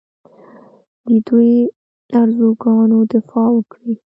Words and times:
د 1.05 1.09
دوی 1.27 1.51
ارزوګانو 2.19 2.97
دفاع 3.11 3.49
وکړي 3.53 3.93